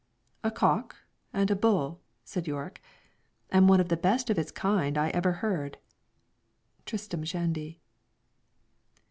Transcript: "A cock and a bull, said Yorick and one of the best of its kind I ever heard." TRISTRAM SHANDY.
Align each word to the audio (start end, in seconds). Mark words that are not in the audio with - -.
"A 0.43 0.49
cock 0.49 0.95
and 1.31 1.51
a 1.51 1.55
bull, 1.55 2.01
said 2.25 2.47
Yorick 2.47 2.81
and 3.51 3.69
one 3.69 3.79
of 3.79 3.89
the 3.89 3.95
best 3.95 4.31
of 4.31 4.39
its 4.39 4.49
kind 4.49 4.97
I 4.97 5.09
ever 5.09 5.33
heard." 5.45 5.77
TRISTRAM 6.87 7.23
SHANDY. 7.23 7.79